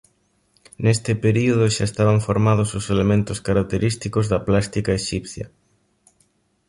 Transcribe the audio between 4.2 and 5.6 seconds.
da plástica exipcia.